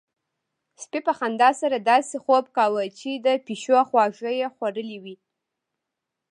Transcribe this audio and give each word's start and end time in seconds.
سپي 0.83 0.99
په 1.07 1.13
خندا 1.19 1.49
سره 1.61 1.77
داسې 1.91 2.15
خوب 2.23 2.45
کاوه 2.57 2.83
چې 2.99 3.09
د 3.25 3.27
پيشو 3.45 3.77
خواږه 3.89 4.31
يې 4.39 4.47
خوړلي 4.55 4.97
وي. 5.03 5.15